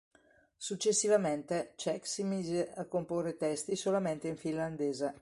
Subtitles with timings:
[0.57, 5.09] Successivamente, Cheek si mise a comporre testi solamente in finlandese.